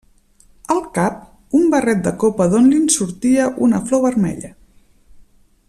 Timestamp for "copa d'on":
2.23-2.71